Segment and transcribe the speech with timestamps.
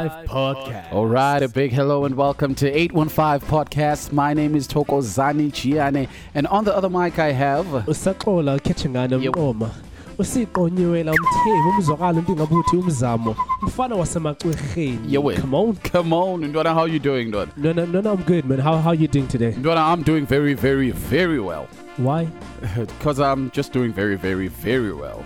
[0.00, 0.92] 815 Podcast.
[0.94, 4.12] All right, a big hello and welcome to 815 Podcast.
[4.12, 7.66] My name is Tokozani Chiane, and on the other mic I have.
[7.86, 9.34] usaxola khethingane Yep.
[9.34, 9.70] mqoma
[10.18, 15.36] usiqonyiwela umthembu umzwakala into ingabuthi umzamo umfana wasemacwerheni Yewe.
[15.36, 17.52] come on Come on, Ndwana, how you doing, Ndwana?
[17.56, 20.26] no no no no i'm good man how how you doing today Ndwana, I'm doing
[20.26, 21.66] very, very, very well.
[21.98, 22.26] why
[22.98, 25.24] Because I'm just doing very, very, very well.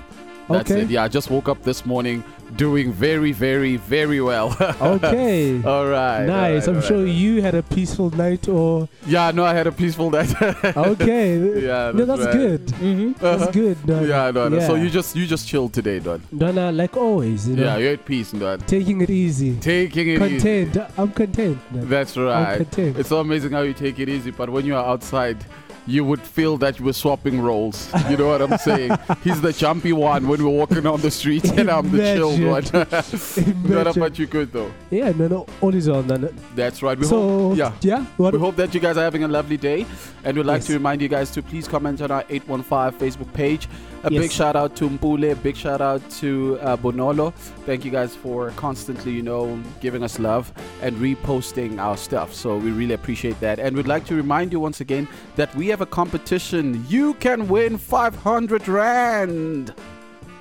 [0.49, 0.83] That's Okay.
[0.83, 0.91] it.
[0.91, 2.23] Yeah, I just woke up this morning
[2.57, 4.55] doing very, very, very well.
[4.81, 6.25] okay all right.
[6.27, 7.13] nice right, i'm all sure right.
[7.13, 10.31] you had a peaceful night or Yeah, no, I had a peaceful night.
[10.77, 12.33] okay Yeah, no that's that's right.
[12.33, 13.25] good mm-hmm.
[13.25, 13.37] Uh-huh.
[13.39, 14.61] that's good no, yeah, no, no.
[14.61, 16.21] So you just you just chilled today, Ndwana.
[16.33, 18.65] no no like always you know Yeah, you're at peace, Ndwana.
[18.67, 20.39] taking it easy Taking it easy.
[20.71, 21.89] content i'm content man.
[21.89, 22.57] That's i'm right.
[22.59, 25.39] content It's so amazing how you take it easy, but when you are outside,
[25.87, 27.89] you would feel that you were swapping roles.
[28.11, 28.97] You know what I'm saying?
[29.23, 32.65] He's the jumpy one when we're walking on the street, and I'm the chilled one.
[33.65, 34.73] Not about you good though.
[34.91, 36.17] yeah no no all is on no.
[36.55, 36.99] That's right.
[36.99, 37.73] We so hope, yeah.
[37.83, 39.87] yeah what We hope that you guys are having a lovely day,
[40.25, 40.67] and we'd like Yes.
[40.69, 43.69] to remind you guys to please comment on our 815 Facebook page.
[44.05, 44.21] A Yes.
[44.23, 47.33] big shout out to Mpule, big shout out to uh, Bonolo.
[47.67, 52.35] Thank you guys for constantly, you know, giving us love and reposting our stuff.
[52.35, 53.59] So we really appreciate that.
[53.59, 56.85] And we'd like to remind you once again that we have a competition.
[56.89, 59.75] You can win 500 Rand.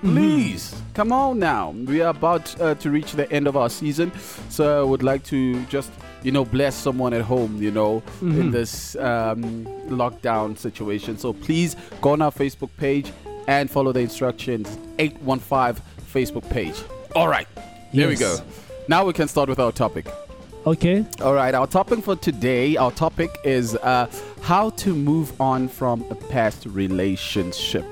[0.01, 1.71] Please, come on now.
[1.71, 4.11] We are about uh, to reach the end of our season.
[4.49, 5.89] So I would like to just,
[6.21, 8.51] you know, bless someone at home, you know, in Mhm.
[8.51, 11.17] this um, lockdown situation.
[11.17, 13.11] So please go on our Facebook page
[13.47, 14.67] and follow the instructions.
[14.99, 15.81] 815
[16.13, 16.75] Facebook page.
[17.15, 17.47] All right,
[17.91, 18.37] there we go.
[18.87, 20.05] Now we can start with our topic.
[20.65, 24.07] Okay All right, our topic for today, our topic is uh,
[24.41, 27.85] how to move on from a past relationship.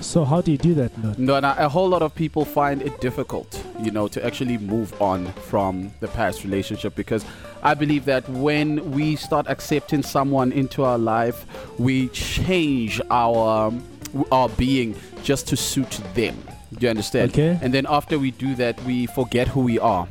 [0.00, 0.96] So how do you do that?
[0.98, 1.40] No?
[1.40, 5.32] No, a whole lot of people find it difficult, you know, to actually move on
[5.32, 7.24] from the past relationship because
[7.62, 11.46] I believe that when we start accepting someone into our life,
[11.78, 13.82] we change our um,
[14.30, 16.36] our being just to suit them.
[16.74, 17.30] Do you understand?
[17.32, 17.58] Okay.
[17.62, 20.06] And then after we do that, we forget who we are.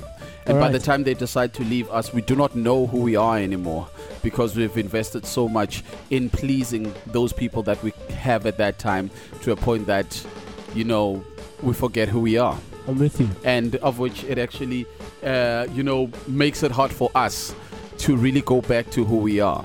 [0.45, 3.15] And by the time they decide to leave us, we do not know who we
[3.15, 3.87] are anymore
[4.21, 9.09] because we've invested so much in pleasing those people that we have at that time
[9.41, 10.25] to a point that,
[10.73, 11.23] you know,
[11.61, 12.57] we forget who we are.
[12.87, 13.29] I'm with you.
[13.45, 14.85] And of which it actually,
[15.23, 17.55] uh, you know, makes it hard for us
[17.99, 19.63] to really go back to who we are.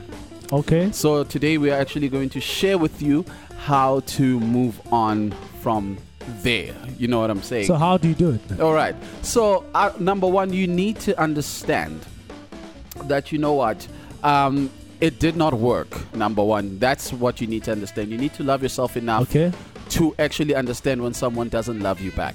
[0.53, 0.93] Okay.
[0.93, 3.25] So today we are actually going to share with you
[3.59, 5.99] how to move on from
[6.43, 6.75] there.
[6.99, 7.67] You know what I'm saying?
[7.67, 8.61] So how do you do it?
[8.61, 8.95] All right.
[9.23, 12.05] So, uh, number one, you need to understand
[13.05, 13.87] that you know what,
[14.23, 16.13] um, it did not work.
[16.15, 18.11] Number one, that's what you need to understand.
[18.11, 19.53] You need to love yourself enough Okay.
[19.91, 22.35] to actually understand when someone doesn't love you back.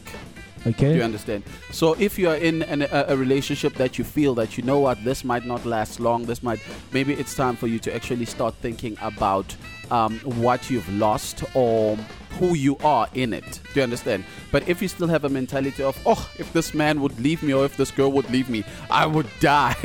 [0.66, 0.94] Okay.
[0.94, 1.44] Do you understand?
[1.72, 4.80] So if you are in an, a, a relationship that you feel that you know
[4.80, 6.62] what this might not last long, this might
[6.94, 9.58] maybe it's time for you to actually start thinking about
[9.94, 11.96] um, what you've lost or
[12.40, 13.60] who you are in it.
[13.74, 14.24] Do you understand?
[14.52, 17.54] But if you still have a mentality of oh, if this man would leave me
[17.54, 19.76] or if this girl would leave me, I would die.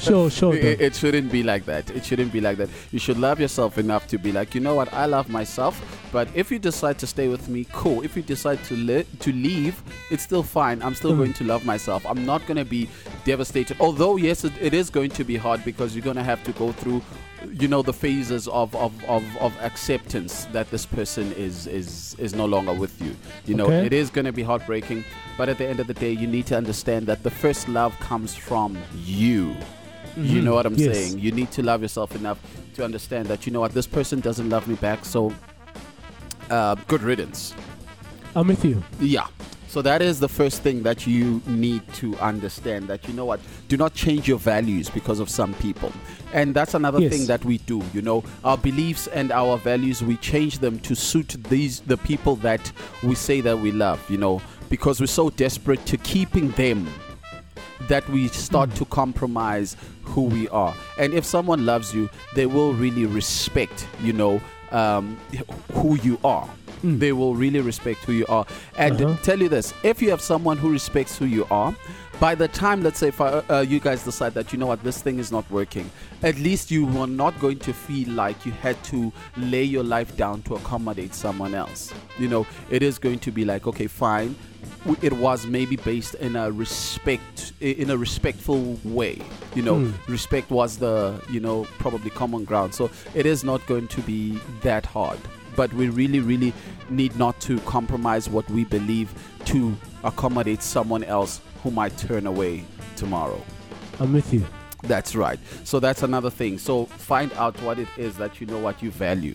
[0.00, 0.54] Sure, sure.
[0.56, 1.88] It, it shouldn't be like that.
[1.90, 2.68] It shouldn't be like that.
[2.90, 5.80] You should love yourself enough to be like, you know what, I love myself.
[6.10, 8.02] But if you decide to stay with me, cool.
[8.02, 10.82] If you decide to li- to leave, it's still fine.
[10.82, 11.18] I'm still Mm.
[11.18, 12.04] going to love myself.
[12.06, 12.88] I'm not going to be
[13.24, 13.76] devastated.
[13.80, 16.52] Although yes, it, it is going to be hard because you're going to have to
[16.52, 17.02] go through,
[17.52, 22.34] you know, the phases of, of, of, of acceptance that this person is is is
[22.34, 23.14] no longer with you.
[23.46, 23.86] You know, Okay.
[23.86, 25.04] it is going to be heartbreaking.
[25.36, 27.92] But at the end of the day, you need to understand that the first love
[28.00, 29.54] comes from you.
[30.16, 30.44] You Mhm.
[30.44, 30.96] know what I'm Yes.
[30.96, 31.18] saying?
[31.20, 32.38] You need to love yourself enough
[32.74, 35.32] to understand that you know what this person doesn't love me back, so
[36.50, 37.54] uh, good riddance.
[38.34, 38.82] I'm with you.
[39.00, 39.26] Yeah.
[39.68, 43.38] So that is the first thing that you need to understand that you know what
[43.68, 45.92] do not change your values because of some people.
[46.32, 47.12] And that's another Yes.
[47.12, 48.24] thing that we do, you know.
[48.44, 53.14] Our beliefs and our values we change them to suit these the people that we
[53.14, 56.88] say that we love, you know, because we're so desperate to keeping them
[57.88, 60.74] that we start to compromise who we are.
[60.98, 64.40] And if someone loves you, they will really respect, you know,
[64.72, 65.18] um,
[65.72, 66.48] who you are.
[66.82, 66.98] Mm.
[66.98, 68.46] They will really respect who you are.
[68.76, 69.16] And Uh-huh.
[69.22, 71.74] tell you this if you have someone who respects who you are,
[72.20, 74.82] by the time, let's say, if I, uh, you guys decide that, you know what,
[74.82, 75.88] this thing is not working,
[76.24, 80.16] at least you are not going to feel like you had to lay your life
[80.16, 81.92] down to accommodate someone else.
[82.18, 84.34] You know, it is going to be like, okay, fine.
[85.00, 89.20] It was maybe based in a respect, in a respectful way.
[89.54, 89.92] You know, Mm.
[90.08, 92.74] respect was the, you know, probably common ground.
[92.74, 95.18] So it is not going to be that hard.
[95.58, 96.52] But we really, really
[96.88, 99.12] need not to compromise what we believe
[99.46, 102.64] to accommodate someone else who might turn away
[102.94, 103.42] tomorrow.
[103.98, 104.46] I'm with you.
[104.84, 105.40] That's right.
[105.64, 106.58] So that's another thing.
[106.58, 109.34] So find out what it is that you know what you value.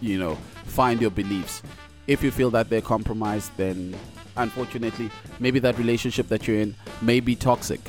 [0.00, 1.60] You know, find your beliefs.
[2.06, 3.96] If you feel that they're compromised, then
[4.36, 7.80] unfortunately, maybe that relationship that you're in may be toxic.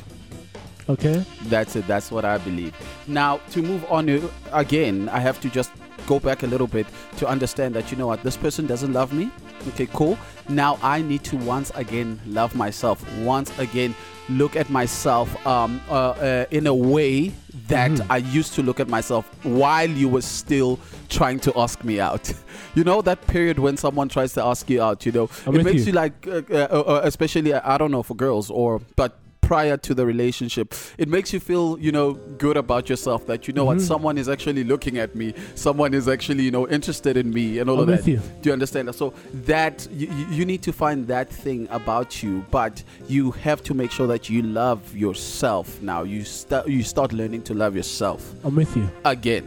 [0.88, 1.24] Okay.
[1.44, 1.86] That's it.
[1.86, 2.74] That's what I believe.
[3.06, 5.70] Now, to move on uh, again, I have to just
[6.10, 6.86] go back a little bit
[7.20, 9.30] to understand that you know what this person doesn't love me.
[9.68, 10.16] Okay, cool.
[10.48, 12.98] Now I need to once again love myself.
[13.34, 13.94] Once again,
[14.40, 17.32] look at myself um, uh, uh, in a way
[17.68, 18.06] that Mhm.
[18.16, 20.78] I used to look at myself while you were still
[21.08, 22.24] trying to ask me out.
[22.76, 25.06] you know that period when someone tries to ask you out.
[25.06, 25.92] You know, I'm it makes you.
[25.92, 29.12] you like, uh, uh, uh, especially I don't know for girls or but
[29.50, 30.66] prior to the relationship
[30.96, 32.08] it makes you feel you know
[32.44, 33.86] good about yourself that you know what Mhm.
[33.92, 37.66] someone is actually looking at me someone is actually you know interested in me and
[37.70, 38.06] all I'm of that.
[38.12, 38.18] you.
[38.42, 38.94] do you understand that?
[39.02, 39.12] So
[39.54, 40.06] that you,
[40.38, 42.74] you need to find that thing about you but
[43.08, 46.00] you have to make sure that you love yourself now.
[46.14, 48.86] You start you start learning to love yourself I'm with you.
[49.04, 49.46] again.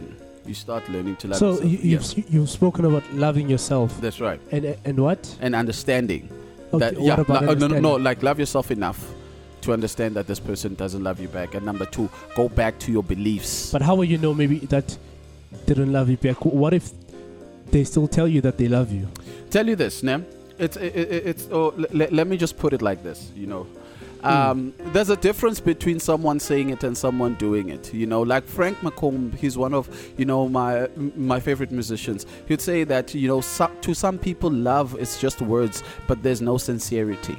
[0.50, 3.88] You start learning to love So yourself you, you've Yeah, you've spoken about loving yourself.
[4.04, 4.40] That's right.
[4.54, 5.20] And and what?
[5.44, 6.22] and understanding.
[6.74, 9.00] Okay, that what yeah uh, no, no, no like love yourself enough
[9.64, 11.54] to understand that this person doesn't love you back.
[11.54, 13.72] And number two go back to your beliefs.
[13.72, 14.96] But how will you know maybe that
[15.66, 16.44] they don't love you back?
[16.44, 16.90] What if
[17.70, 19.08] they still tell you that they love you?
[19.50, 20.26] tell you this nem
[20.58, 23.46] it's it, it, it's oh, l- l- let me just put it like this you
[23.46, 23.66] know.
[24.24, 28.22] Um, there's a difference between someone saying it and someone doing it you know.
[28.22, 29.88] Like frank mccomb he's one of
[30.18, 32.26] you know my my favorite musicians.
[32.48, 36.40] He'd say that you know so, to some people love is just words but there's
[36.40, 37.36] no sincerity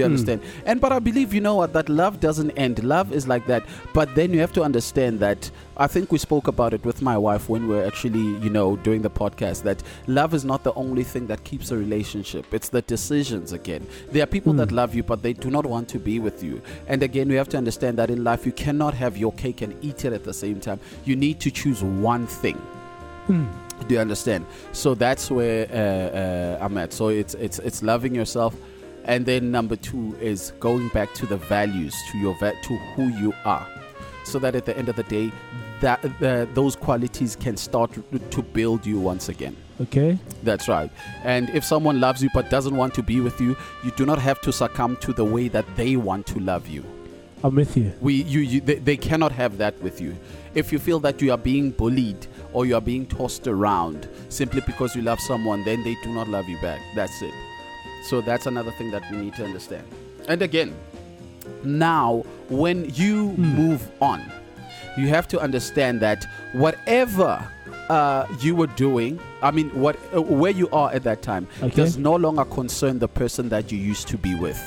[0.00, 0.12] do you Mm.
[0.12, 0.40] understand?
[0.66, 2.82] And but I believe you know what that love doesn't end.
[2.82, 3.62] Love is like that.
[3.92, 7.16] But then you have to understand that I think we spoke about it with my
[7.16, 10.74] wife when we are actually, you know, doing the podcast that love is not the
[10.74, 12.44] only thing that keeps a relationship.
[12.52, 13.86] It's the decisions again.
[14.12, 14.72] There are people that Mm.
[14.80, 16.60] love you but they do not want to be with you.
[16.88, 19.72] And again, we have to understand that in life you cannot have your cake and
[19.82, 20.78] eat it at the same time.
[21.04, 22.58] You need to choose one thing.
[23.26, 23.44] Hmm.
[23.88, 24.44] Do you understand?
[24.72, 26.92] So that's where uh, uh, I'm at.
[26.92, 28.54] So it's it's it's loving yourself,
[29.04, 33.08] and then number two is going back to the values, to your va- to who
[33.08, 33.66] you are,
[34.24, 35.32] so that at the end of the day,
[35.80, 37.90] that uh, those qualities can start
[38.30, 39.56] to build you once again.
[39.80, 40.18] Okay.
[40.42, 40.90] That's right.
[41.24, 44.18] And if someone loves you but doesn't want to be with you, you do not
[44.18, 46.84] have to succumb to the way that they want to love you.
[47.42, 47.94] I'm with you.
[48.02, 50.14] We, you, you they, they cannot have that with you.
[50.54, 54.60] If you feel that you are being bullied or you are being tossed around simply
[54.66, 56.80] because you love someone, then they do not love you back.
[56.94, 57.32] That's it.
[58.02, 59.84] So that's another thing that we need to understand.
[60.28, 60.74] And again,
[61.64, 63.54] now when you Hmm.
[63.54, 64.20] move on,
[64.96, 67.44] you have to understand that whatever
[67.88, 71.74] uh, you were doing, I mean, what uh, where you are at that time, Okay.
[71.74, 74.60] does no longer concern the person that you used to be with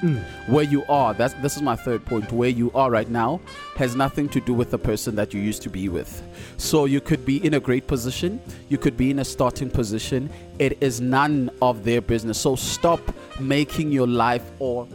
[0.00, 0.16] Hmm.
[0.46, 2.32] where you are that's this is my third point.
[2.32, 3.40] Where you are right now
[3.76, 6.22] has nothing to do with the person that you used to be with.
[6.56, 10.30] So you could be in a great position you could be in a starting position.
[10.58, 12.38] It is none of their business.
[12.40, 13.00] So stop
[13.38, 14.88] making your life or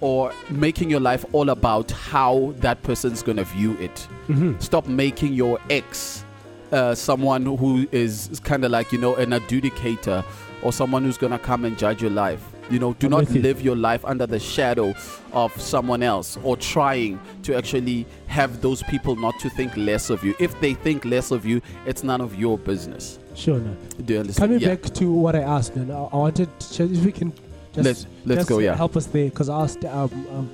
[0.00, 4.06] or making your life all about how that person's going to view it.
[4.28, 4.60] Mhm.
[4.62, 6.24] stop making your ex
[6.72, 10.24] uh, someone who is kind of like you know an adjudicator
[10.62, 13.34] or someone who's gonna come and judge your life you know do I'm not with
[13.36, 13.42] you.
[13.42, 14.94] live your life under the shadow
[15.32, 20.22] of someone else or trying to actually have those people not to think less of
[20.24, 23.58] you if they think less of you it's none of your business Sure.
[23.58, 23.74] No.
[24.04, 24.74] do you understand Coming yeah.
[24.74, 27.32] back to what I asked, and I wanted to check if we can
[27.72, 30.50] just let's let's just go yeah help us there because I asked, um, um,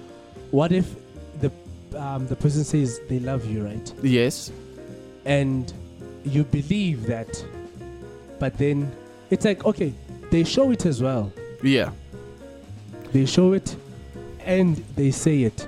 [0.52, 0.86] what if
[1.40, 1.50] the
[1.98, 3.92] um, the person says they love you, right?
[4.02, 4.52] yes
[5.24, 5.72] and
[6.24, 7.44] you believe that,
[8.38, 8.90] but then
[9.30, 9.92] it's like okay,
[10.30, 11.32] they show it as well.
[11.62, 11.90] Yeah
[13.12, 13.74] They show it,
[14.44, 15.66] and they say it,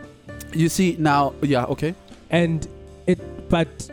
[0.53, 1.95] you see now yeah okay
[2.31, 2.67] and
[3.07, 3.19] it,
[3.49, 3.91] but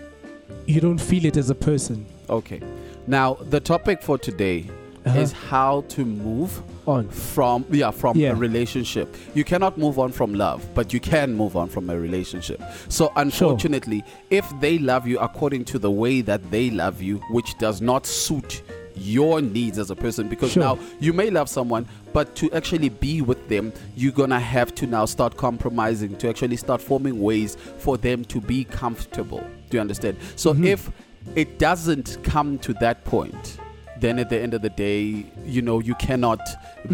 [0.66, 2.06] you don't feel it as a person.
[2.30, 2.62] okay
[3.08, 4.66] now the topic for today
[5.08, 5.20] Uh-huh.
[5.24, 6.52] is how to move
[6.86, 7.08] on.
[7.10, 8.32] from yeah from Yeah.
[8.32, 11.98] a relationship you cannot move on from love but you can move on from a
[11.98, 17.16] relationship so unfortunately if they love you according to the way that they love you
[17.32, 18.62] which does not suit
[19.00, 20.64] your needs as a person because Sure.
[20.64, 24.88] now you may love someone but to actually be with them you're gonna have to
[24.88, 29.82] now start compromising to actually start forming ways for them to be comfortable do you
[29.82, 30.66] understand so Mhm.
[30.66, 30.92] if
[31.36, 33.58] it doesn't come to that point
[34.00, 36.40] then at the end of the day you know you cannot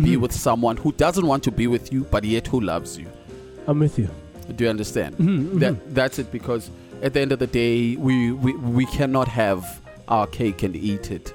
[0.02, 0.22] be Mhm.
[0.22, 3.08] with someone who doesn't want to be with you but yet who loves you
[3.68, 4.10] I'm with you.
[4.56, 5.80] do you understand Mhm, that mhm.
[5.94, 6.70] that's it because
[7.02, 9.66] at the end of the day we, we we cannot have
[10.08, 11.34] our cake and eat it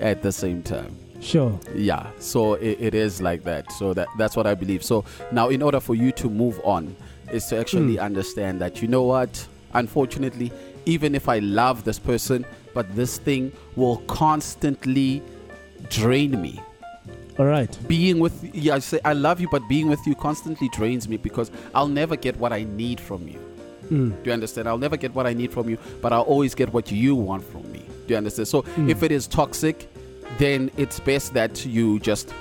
[0.00, 1.58] at the same time Sure.
[1.74, 5.48] yeah so it, it is like that so that that's what i believe so now
[5.48, 6.94] in order for you to move on
[7.32, 8.02] is to actually Mm.
[8.02, 10.52] understand that you know what unfortunately
[10.84, 15.22] even if i love this person but this thing will constantly
[15.88, 16.60] drain me
[17.38, 17.76] All right.
[17.88, 21.16] being with yeah i say i love you but being with you constantly drains me
[21.16, 23.40] because i'll never get what i need from you
[23.86, 24.20] Mm.
[24.24, 26.72] do you understand i'll never get what i need from you but i'll always get
[26.72, 27.62] what you want from
[28.06, 28.90] do you understand so Mm.
[28.90, 29.88] if it is toxic
[30.38, 32.32] then it's best that you just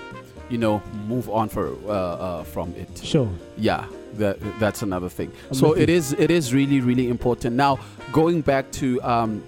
[0.49, 3.29] you know move on for uh, uh, from it Sure.
[3.57, 3.85] yeah
[4.17, 5.95] that, that's another thing I'm so it you.
[5.95, 7.79] is it is really really important now
[8.11, 9.43] going back to um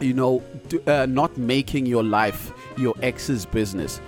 [0.00, 4.00] you know do, uh, not making your life your ex's business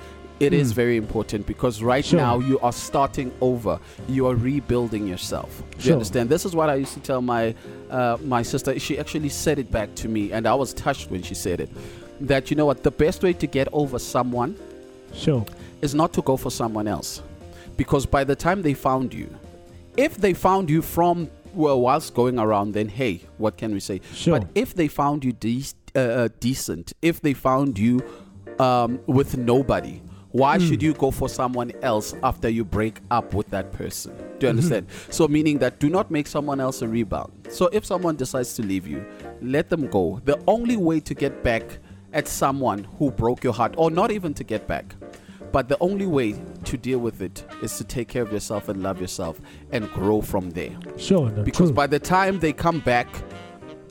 [0.43, 0.77] It is Mm.
[0.83, 2.19] very important because right Sure.
[2.21, 5.93] now you are starting over you are rebuilding yourself do you Sure.
[5.95, 7.55] understand this is what i used to tell my
[7.91, 11.23] uh, my sister she actually said it back to me and i was touched when
[11.23, 11.71] she said it
[12.33, 14.51] that you know what the best way to get over someone
[15.25, 15.45] Sure.
[15.87, 17.11] is not to go for someone else
[17.77, 19.29] because by the time they found you
[19.97, 24.01] if they found you from well whilst going around then hey what can we say
[24.13, 24.39] Sure.
[24.41, 28.01] but if they found you de- uh, uh, decent if they found you
[28.59, 30.01] um, with nobody
[30.33, 30.65] why Hmm.
[30.67, 34.27] should you go for someone else after you break up with that person do you
[34.39, 34.47] Mm-hmm.
[34.49, 38.55] understand so meaning that do not make someone else a rebound so if someone decides
[38.55, 39.05] to leave you
[39.41, 41.63] let them go the only way to get back
[42.13, 44.95] at someone who broke your heart or not even to get back
[45.53, 46.35] but the only way
[46.65, 49.39] to deal with it is to take care of yourself and love yourself
[49.71, 51.29] and grow from there Sure.
[51.31, 51.75] No, because true.
[51.75, 53.07] by the time they come back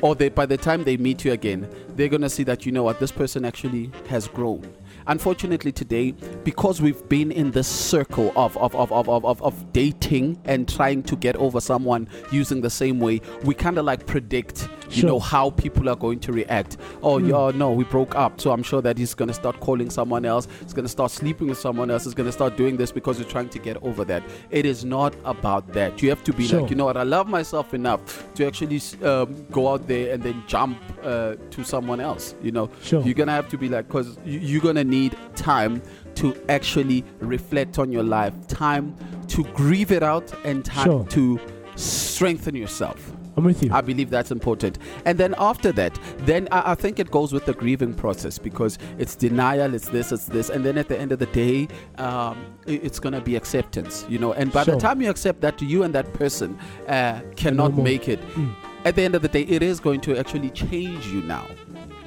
[0.02, 2.72] or they by the time they meet you again they're going to see that you
[2.72, 4.62] know what this person actually has grown
[5.08, 6.12] unfortunately today
[6.44, 11.02] because we've been in this circle of of, of, of, of, of, dating and trying
[11.04, 15.10] to get over someone using the same way we kind of like predict you Sure.
[15.10, 17.30] know how people are going to react oh Mm.
[17.30, 20.26] yeah no we broke up so i'm sure that he's going to start calling someone
[20.26, 22.92] else he's going to start sleeping with someone else he's going to start doing this
[22.92, 26.34] because you're trying to get over that it is not about that you have to
[26.34, 26.62] be Sure.
[26.62, 28.02] like you know what i love myself enough
[28.36, 32.70] to actually um, go out there and then jump uh, to someone else you know
[32.84, 33.02] Sure.
[33.04, 35.82] you're gonna have to be like because you're gonna need time
[36.16, 38.94] to actually reflect on your life time
[39.28, 41.06] to grieve it out and time Sure.
[41.06, 41.40] to
[41.76, 43.72] strengthen yourself I'm with you.
[43.72, 44.78] I believe that's important.
[45.06, 48.78] And then after that, then I, I think it goes with the grieving process because
[48.98, 52.38] it's denial, it's this, it's this, and then at the end of the day, um,
[52.68, 54.34] i- it's gonna be acceptance, you know.
[54.34, 54.76] And by Sure.
[54.76, 56.58] the time you accept that you and that person
[56.88, 57.84] uh, cannot more.
[57.86, 58.54] make it, Mm.
[58.86, 61.46] at the end of the day, it is going to actually change you now.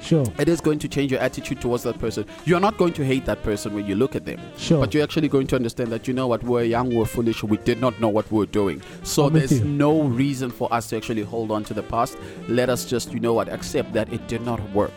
[0.05, 0.25] Sure.
[0.37, 2.25] It is going to change your attitude towards that person.
[2.45, 4.39] You're not going to hate that person when you look at them.
[4.57, 4.79] Sure.
[4.79, 7.57] But you're actually going to understand that you know what we're young, we're foolish, we
[7.57, 8.81] did not know what we were doing.
[9.03, 12.17] So I'm there's no reason for us to actually hold on to the past.
[12.47, 14.93] Let us just, you know what, accept that it did not work,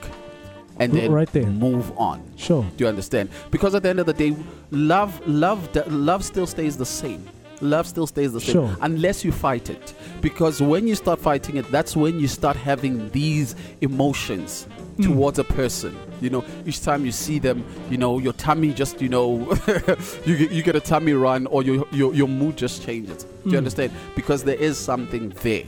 [0.79, 1.47] and then right there.
[1.47, 2.23] move on.
[2.37, 2.63] Sure.
[2.77, 3.31] Do you understand?
[3.51, 4.37] Because at the end of the day,
[4.71, 7.27] love, love, love still stays the same.
[7.61, 8.77] Love still stays the same Sure.
[8.83, 9.95] unless you fight it.
[10.21, 15.05] Because when you start fighting it, that's when you start having these emotions Mm.
[15.05, 15.97] towards a person.
[16.21, 19.49] You know, each time you see them, you know, your tummy just, you know,
[20.27, 23.25] you get, you get a tummy run, or your your, your mood just changes.
[23.25, 23.59] Do you Mm.
[23.59, 23.93] understand?
[24.17, 25.65] Because there is something there.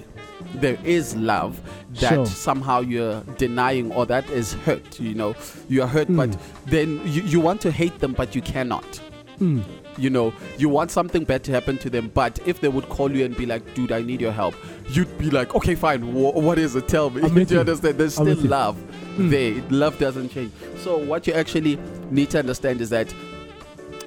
[0.54, 1.60] There is love
[2.00, 2.26] that Sure.
[2.26, 4.98] somehow you're denying, or that is hurt.
[4.98, 5.34] You know,
[5.68, 6.16] you are hurt, Mm.
[6.16, 9.00] but then you, you want to hate them, but you cannot.
[9.40, 9.62] Mm.
[9.98, 13.10] You know, you want something bad to happen to them, but if they would call
[13.10, 14.54] you and be like, dude, I need your help,
[14.90, 16.88] you'd be like, okay, fine, wh- what is it?
[16.88, 17.22] Tell me.
[17.44, 17.98] Do you understand?
[17.98, 18.76] There's still love
[19.16, 19.30] Mm.
[19.30, 19.62] there.
[19.70, 20.52] Love doesn't change.
[20.84, 21.78] So, what you actually
[22.10, 23.12] need to understand is that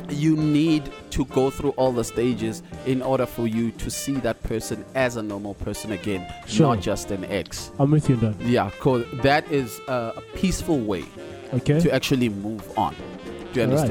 [0.09, 4.41] you need to go through all the stages in order for you to see that
[4.43, 6.75] person as a normal person again, Sure.
[6.75, 7.71] not just an ex.
[7.79, 8.35] I'm with you, Don.
[8.39, 11.03] Yeah, because that is a, a peaceful way
[11.53, 11.79] Okay.
[11.81, 12.95] to actually move on.
[13.53, 13.87] Do you All right.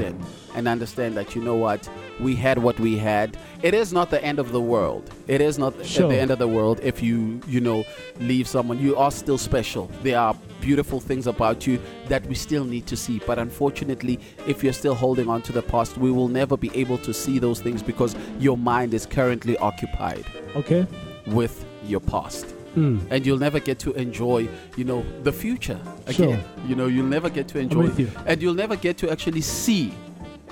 [0.55, 3.37] And understand that you know what we had what we had.
[3.63, 5.09] It is not the end of the world.
[5.27, 6.09] It is not at Sure.
[6.09, 7.83] the end of the world if you you know
[8.19, 8.77] leave someone.
[8.79, 9.89] You are still special.
[10.03, 13.19] There are beautiful things about you that we still need to see.
[13.25, 16.97] But unfortunately, if you're still holding on to the past, we will never be able
[16.99, 20.85] to see those things because your mind is currently occupied Okay.
[21.27, 22.45] with your past
[22.75, 23.01] Mm.
[23.11, 25.77] and you'll never get to enjoy you know the future
[26.09, 26.39] Sure.
[26.67, 28.09] you know you'll never get to enjoy you.
[28.25, 29.93] and you'll never get to actually see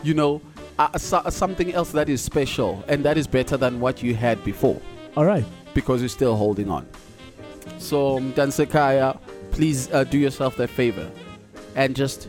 [0.03, 0.41] you know
[0.79, 4.43] uh, so- something else that is special and that is better than what you had
[4.43, 4.79] before.
[5.17, 5.46] All right.
[5.74, 6.88] because you're still holding on.
[7.77, 9.20] So Dansekaya
[9.51, 11.12] please uh, do yourself that favor
[11.75, 12.27] and just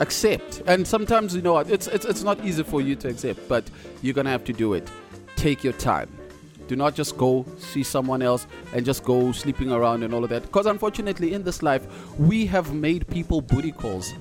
[0.00, 0.62] accept.
[0.66, 3.64] And sometimes you know what it's, it's it's not easy for you to accept but
[4.02, 4.88] you're gonna have to do it.
[5.36, 6.08] Take your time.
[6.66, 10.30] Do not just go see someone else and just go sleeping around and all of
[10.30, 10.42] that.
[10.42, 11.86] Because unfortunately in this life
[12.18, 14.12] we have made people booty calls.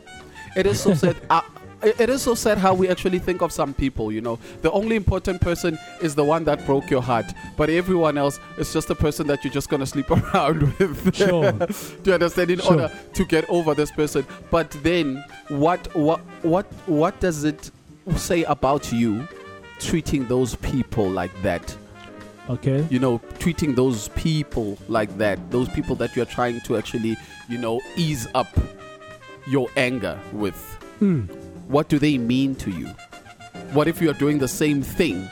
[0.55, 1.15] It is so sad.
[1.29, 1.41] Uh,
[1.83, 4.11] it is so sad how we actually think of some people.
[4.11, 7.25] You know, the only important person is the one that broke your heart,
[7.57, 11.15] but everyone else is just a person that you're just gonna sleep around with.
[11.15, 11.51] Sure.
[12.03, 12.51] Do you understand?
[12.51, 12.71] In Sure.
[12.73, 15.93] order to get over this person, but then what?
[15.95, 16.21] What?
[16.43, 16.65] What?
[16.87, 17.71] What does it
[18.15, 19.27] say about you
[19.79, 21.75] treating those people like that?
[22.49, 22.85] Okay.
[22.89, 27.15] you know, treating those people like that, those people that you're trying to actually,
[27.47, 28.47] you know, ease up
[29.47, 30.57] your anger with.
[30.99, 31.25] Hmm.
[31.67, 32.87] What do they mean to you?
[33.73, 35.27] What if you're doing the same thing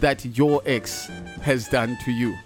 [0.00, 1.06] that your ex
[1.42, 2.36] has done to you?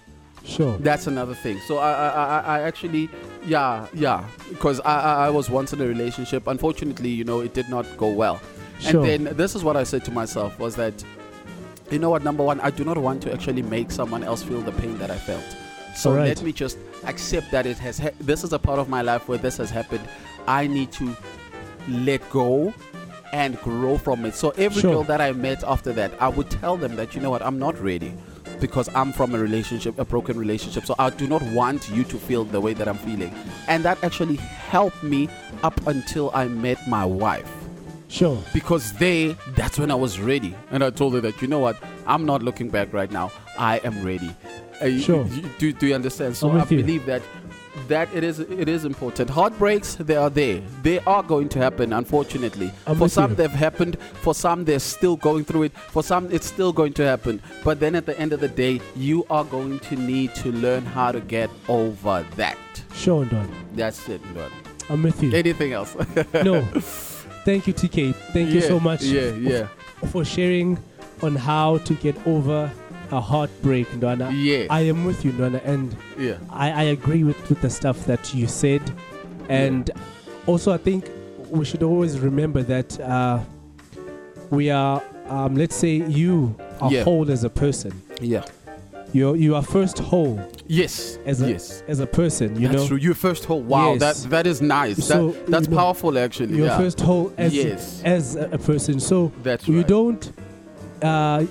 [0.45, 0.79] Sure.
[0.79, 1.59] That's another thing.
[1.67, 3.09] So I, I, I, I actually,
[3.45, 6.47] yeah, yeah, because I, I, I was once in a relationship.
[6.47, 8.41] Unfortunately, you know, it did not go well.
[8.79, 9.05] Sure.
[9.05, 11.03] And then this is what I said to myself was that,
[11.91, 14.61] you know what, number one, I do not want to actually make someone else feel
[14.61, 15.45] the pain that I felt.
[15.97, 16.29] So Alright.
[16.29, 17.99] let me just accept that it has.
[17.99, 20.07] Ha- this is a part of my life where this has happened.
[20.47, 21.17] I need to
[21.89, 22.73] let go
[23.37, 24.35] and grow from it.
[24.35, 24.93] So every Sure.
[24.95, 27.59] girl that I met after that, I would tell them that you know what, I'm
[27.59, 28.13] not ready
[28.61, 30.87] because I'm from a relationship, a broken relationship.
[30.87, 33.33] So I do not want you to feel the way that I'm feeling.
[33.69, 35.29] And that actually helped me
[35.63, 37.51] up until I met my wife
[38.09, 38.39] Sure.
[38.55, 41.77] because they that's when I was ready and I told her that you know what
[42.07, 44.31] I'm not looking back right now I am ready
[44.81, 45.25] Uh, Sure.
[45.27, 46.77] you- do, do you understand so I'm you.
[46.83, 47.23] believe that
[47.89, 51.93] that it is it is important heartbreaks they are there they are going to happen
[51.93, 53.37] unfortunately I'm for some you.
[53.37, 57.05] they've happened for some they're still going through it for some it's still going to
[57.05, 60.53] happen but then at the end of the day you are going to need to
[60.53, 62.57] learn how to get over that
[62.95, 63.49] Sure, Don.
[63.75, 64.53] that's it Lord.
[64.89, 65.33] I'm with you.
[65.35, 65.95] anything else
[66.35, 66.63] no.
[67.45, 68.15] Thank you, TK.
[68.33, 69.69] Thank you so much yeah yeah
[70.11, 70.79] for sharing
[71.23, 72.71] on how to get over
[73.11, 74.31] a heartbreak, Ndwana.
[74.35, 78.05] yeah I am with you, Ndwana, and yeah I, I agree with, with the stuff
[78.07, 78.83] that you said.
[79.49, 79.91] And
[80.47, 81.09] also, I think
[81.51, 83.39] we should always remember that uh,
[84.51, 87.05] we are, um, let's say, you are Yeah.
[87.05, 87.93] whole as a person.
[88.21, 88.45] yeah
[89.13, 91.19] You're, you are first whole Yes.
[91.27, 91.83] as a, yes.
[91.87, 92.89] as a person, you That's know?
[92.89, 92.97] true.
[92.97, 93.63] You first whole.
[93.63, 94.01] Wow, Yes.
[94.25, 94.97] that that is nice.
[95.07, 96.57] So, that, that's you know, powerful, actually.
[96.57, 96.79] You're yeah.
[96.79, 98.03] first whole as, Yes.
[98.05, 98.99] as a person.
[99.01, 99.87] So That's you right.
[99.89, 100.33] don't,
[101.03, 101.47] uh,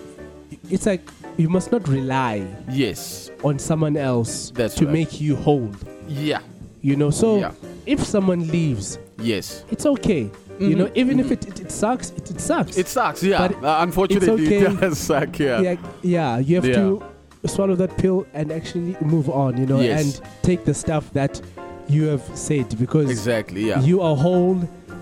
[0.70, 1.02] it's like
[1.38, 3.30] you must not rely Yes.
[3.44, 4.94] on someone else That's to right.
[4.94, 5.70] make you whole,
[6.08, 6.40] Yeah.
[6.82, 7.10] you know?
[7.10, 7.52] So Yeah.
[7.86, 9.64] if someone leaves, Yes.
[9.72, 10.30] it's okay.
[10.58, 11.32] You know, even if mhm.
[11.34, 12.78] it, it, it sucks, it, it sucks.
[12.78, 13.22] It sucks.
[13.22, 13.48] Yeah.
[13.50, 14.66] But Uh, unfortunately, okay.
[14.66, 15.38] it does suck.
[15.38, 15.60] Yeah.
[15.60, 16.76] yeah, yeah, you have Yeah.
[16.76, 17.04] to
[17.46, 20.02] swallow that pill and actually move on, you know, Yes.
[20.02, 21.42] and take the stuff that
[21.90, 23.68] you have said because Exactly.
[23.68, 23.82] Yeah.
[23.82, 24.58] you are whole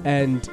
[0.06, 0.50] and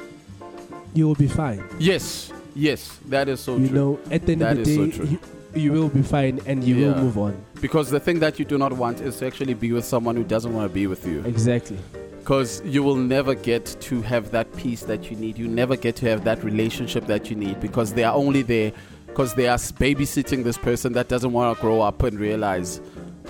[0.93, 1.63] you will be fine.
[1.79, 2.31] yes.
[2.53, 2.99] Yes.
[3.09, 3.75] That is so you true.
[3.77, 5.05] know, at the end That of the is so day, true.
[5.07, 5.19] you,
[5.53, 6.87] you will be fine and you Yeah.
[6.93, 7.33] will move on.
[7.61, 10.23] Because the thing that you do not want is to actually be with someone who
[10.23, 11.23] doesn't want to be with you.
[11.25, 11.77] Exactly.
[12.19, 15.37] Because you will never get to have that peace that you need.
[15.37, 18.71] You never get to have that relationship that you need because they are only there
[19.07, 22.79] because they are babysitting this person that doesn't want to grow up and realize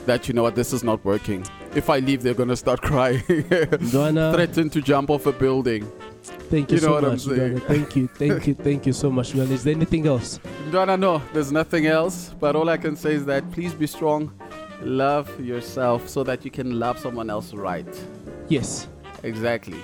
[0.05, 1.43] that, you know what, this is not working.
[1.73, 5.89] If I leave, they're going to start crying, threaten to jump off a building.
[6.23, 7.21] Thank you, you know so what I'm much.
[7.21, 7.59] saying.
[7.59, 7.67] Ndwana.
[7.67, 9.33] Thank you, thank you, thank you so much.
[9.33, 9.51] Ndwana.
[9.51, 10.39] Is there anything else?
[10.71, 12.33] Donna, no, there's nothing else.
[12.39, 14.31] But all I can say is that please be strong,
[14.81, 17.87] love yourself so that you can love someone else right.
[18.47, 18.87] Yes.
[19.23, 19.77] Exactly.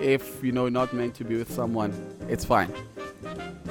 [0.00, 1.92] If you know not meant to be with someone,
[2.28, 2.72] it's fine.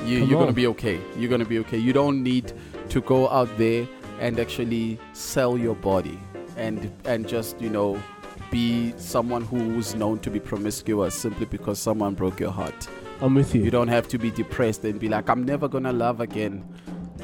[0.06, 1.00] You, Come you're gonna be okay.
[1.18, 1.78] You're gonna be okay.
[1.78, 2.54] You don't need
[2.90, 3.88] to go out there
[4.20, 6.18] and actually sell your body
[6.58, 8.02] and and just you know
[8.52, 12.88] be someone who's known to be promiscuous simply because someone broke your heart.
[13.22, 13.64] I'm with you.
[13.64, 16.68] You don't have to be depressed and be like, I'm never gonna love again.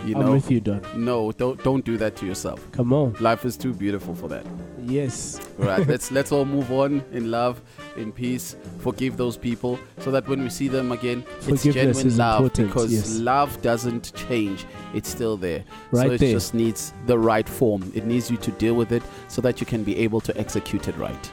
[0.05, 0.31] You I'm know?
[0.33, 0.81] with you, Don.
[0.95, 2.65] No, don't don't do that to yourself.
[2.71, 3.15] Come on.
[3.19, 4.45] Life is too beautiful for that.
[4.83, 5.41] Yes.
[5.57, 5.85] right.
[5.85, 7.61] let's let's all move on in love,
[7.97, 8.55] in peace.
[8.79, 13.17] Forgive those people so that when we see them again, it's genuine love because yes.
[13.19, 15.63] love doesn't change; it's still there.
[15.91, 16.31] Right so it there.
[16.31, 17.91] just needs the right form.
[17.95, 20.87] It needs you to deal with it so that you can be able to execute
[20.87, 21.31] it right.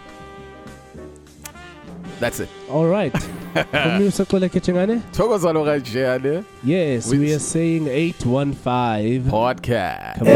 [2.20, 2.48] That's it.
[2.70, 3.14] All right.
[3.54, 5.00] Kumni usaxola ketshengane?
[5.12, 9.30] Thokozalo kajane Yes, With- we are saying 815.
[9.30, 10.18] podcast.
[10.18, 10.34] Come on.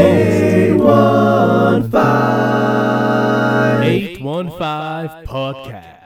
[3.83, 5.98] 815 podcast.